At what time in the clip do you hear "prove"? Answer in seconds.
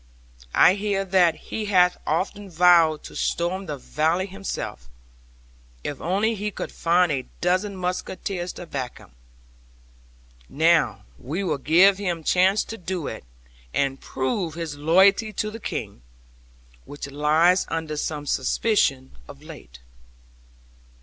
14.01-14.55